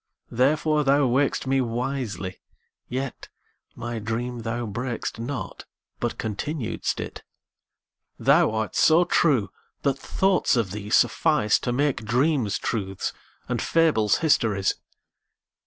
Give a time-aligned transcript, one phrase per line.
[0.31, 2.39] Therefore thou waked'st me wisely;
[2.89, 5.65] yetMy dream thou brak'st not,
[5.99, 9.51] but continued'st it:Thou art so true
[9.83, 13.13] that thoughts of thee sufficeTo make dreams truths
[13.47, 14.73] and fables histories.